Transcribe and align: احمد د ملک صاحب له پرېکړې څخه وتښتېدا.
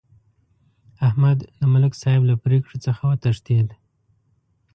احمد 1.07 1.37
د 1.59 1.61
ملک 1.73 1.93
صاحب 2.01 2.21
له 2.29 2.35
پرېکړې 2.43 2.77
څخه 2.85 3.01
وتښتېدا. 3.09 3.75